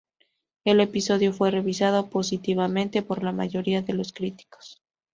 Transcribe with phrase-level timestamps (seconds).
[0.65, 4.81] El episodio fue revisado positivamente por la mayoría de los críticos.